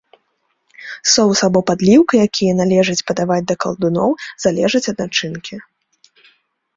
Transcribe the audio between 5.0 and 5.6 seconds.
начынкі.